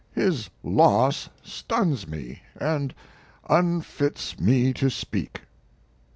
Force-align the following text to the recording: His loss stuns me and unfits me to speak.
His 0.15 0.49
loss 0.63 1.29
stuns 1.43 2.07
me 2.07 2.41
and 2.59 2.91
unfits 3.47 4.39
me 4.39 4.73
to 4.73 4.89
speak. 4.89 5.41